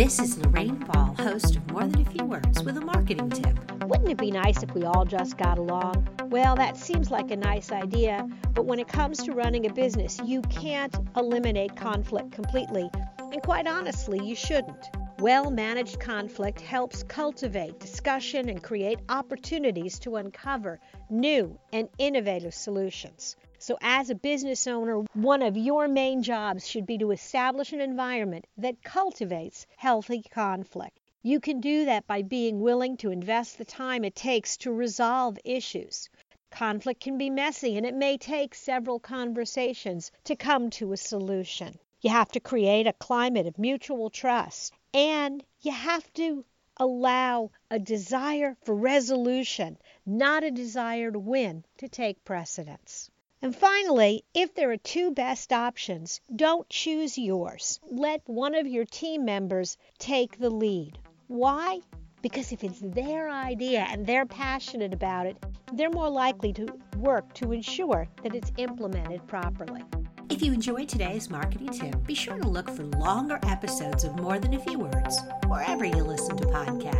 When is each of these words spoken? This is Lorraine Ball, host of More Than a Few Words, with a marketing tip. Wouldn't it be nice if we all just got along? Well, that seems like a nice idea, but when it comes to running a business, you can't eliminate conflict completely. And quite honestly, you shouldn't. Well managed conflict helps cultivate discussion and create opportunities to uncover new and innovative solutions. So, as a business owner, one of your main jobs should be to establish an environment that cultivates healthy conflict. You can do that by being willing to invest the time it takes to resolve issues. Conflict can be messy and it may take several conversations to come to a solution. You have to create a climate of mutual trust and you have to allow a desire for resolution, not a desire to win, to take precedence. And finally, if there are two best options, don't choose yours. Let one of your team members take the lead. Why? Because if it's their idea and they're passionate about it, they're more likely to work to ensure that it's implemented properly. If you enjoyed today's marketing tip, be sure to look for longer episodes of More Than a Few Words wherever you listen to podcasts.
This 0.00 0.18
is 0.18 0.38
Lorraine 0.38 0.76
Ball, 0.76 1.14
host 1.18 1.56
of 1.56 1.70
More 1.72 1.86
Than 1.86 2.00
a 2.00 2.04
Few 2.06 2.24
Words, 2.24 2.62
with 2.62 2.78
a 2.78 2.80
marketing 2.80 3.28
tip. 3.28 3.54
Wouldn't 3.84 4.08
it 4.08 4.16
be 4.16 4.30
nice 4.30 4.62
if 4.62 4.72
we 4.72 4.84
all 4.84 5.04
just 5.04 5.36
got 5.36 5.58
along? 5.58 6.08
Well, 6.30 6.56
that 6.56 6.78
seems 6.78 7.10
like 7.10 7.30
a 7.30 7.36
nice 7.36 7.70
idea, 7.70 8.26
but 8.54 8.64
when 8.64 8.78
it 8.78 8.88
comes 8.88 9.18
to 9.24 9.32
running 9.32 9.66
a 9.66 9.74
business, 9.74 10.18
you 10.24 10.40
can't 10.40 10.96
eliminate 11.18 11.76
conflict 11.76 12.32
completely. 12.32 12.88
And 13.18 13.42
quite 13.42 13.66
honestly, 13.66 14.18
you 14.24 14.34
shouldn't. 14.34 14.88
Well 15.18 15.50
managed 15.50 16.00
conflict 16.00 16.62
helps 16.62 17.02
cultivate 17.02 17.78
discussion 17.78 18.48
and 18.48 18.62
create 18.62 19.00
opportunities 19.10 19.98
to 19.98 20.16
uncover 20.16 20.80
new 21.10 21.58
and 21.74 21.90
innovative 21.98 22.54
solutions. 22.54 23.36
So, 23.62 23.76
as 23.82 24.08
a 24.08 24.14
business 24.14 24.66
owner, 24.66 25.04
one 25.12 25.42
of 25.42 25.54
your 25.54 25.86
main 25.86 26.22
jobs 26.22 26.66
should 26.66 26.86
be 26.86 26.96
to 26.96 27.10
establish 27.10 27.74
an 27.74 27.82
environment 27.82 28.46
that 28.56 28.82
cultivates 28.82 29.66
healthy 29.76 30.22
conflict. 30.22 30.98
You 31.22 31.40
can 31.40 31.60
do 31.60 31.84
that 31.84 32.06
by 32.06 32.22
being 32.22 32.60
willing 32.60 32.96
to 32.96 33.10
invest 33.10 33.58
the 33.58 33.66
time 33.66 34.02
it 34.02 34.14
takes 34.14 34.56
to 34.56 34.72
resolve 34.72 35.38
issues. 35.44 36.08
Conflict 36.50 37.02
can 37.02 37.18
be 37.18 37.28
messy 37.28 37.76
and 37.76 37.84
it 37.84 37.94
may 37.94 38.16
take 38.16 38.54
several 38.54 38.98
conversations 38.98 40.10
to 40.24 40.36
come 40.36 40.70
to 40.70 40.94
a 40.94 40.96
solution. 40.96 41.78
You 42.00 42.08
have 42.08 42.30
to 42.30 42.40
create 42.40 42.86
a 42.86 42.94
climate 42.94 43.46
of 43.46 43.58
mutual 43.58 44.08
trust 44.08 44.72
and 44.94 45.44
you 45.60 45.72
have 45.72 46.10
to 46.14 46.46
allow 46.78 47.50
a 47.70 47.78
desire 47.78 48.56
for 48.64 48.74
resolution, 48.74 49.76
not 50.06 50.44
a 50.44 50.50
desire 50.50 51.10
to 51.10 51.18
win, 51.18 51.66
to 51.76 51.90
take 51.90 52.24
precedence. 52.24 53.10
And 53.42 53.56
finally, 53.56 54.22
if 54.34 54.54
there 54.54 54.70
are 54.70 54.76
two 54.76 55.12
best 55.12 55.50
options, 55.50 56.20
don't 56.34 56.68
choose 56.68 57.16
yours. 57.16 57.80
Let 57.90 58.20
one 58.26 58.54
of 58.54 58.66
your 58.66 58.84
team 58.84 59.24
members 59.24 59.78
take 59.98 60.38
the 60.38 60.50
lead. 60.50 60.98
Why? 61.26 61.80
Because 62.20 62.52
if 62.52 62.62
it's 62.62 62.80
their 62.80 63.30
idea 63.30 63.86
and 63.88 64.06
they're 64.06 64.26
passionate 64.26 64.92
about 64.92 65.26
it, 65.26 65.38
they're 65.72 65.88
more 65.88 66.10
likely 66.10 66.52
to 66.52 66.66
work 66.98 67.32
to 67.34 67.52
ensure 67.52 68.06
that 68.22 68.34
it's 68.34 68.52
implemented 68.58 69.26
properly. 69.26 69.82
If 70.28 70.42
you 70.42 70.52
enjoyed 70.52 70.90
today's 70.90 71.30
marketing 71.30 71.70
tip, 71.70 72.06
be 72.06 72.14
sure 72.14 72.38
to 72.38 72.46
look 72.46 72.68
for 72.68 72.84
longer 72.84 73.40
episodes 73.44 74.04
of 74.04 74.20
More 74.20 74.38
Than 74.38 74.52
a 74.52 74.58
Few 74.58 74.78
Words 74.78 75.18
wherever 75.46 75.86
you 75.86 76.04
listen 76.04 76.36
to 76.36 76.44
podcasts. 76.44 76.99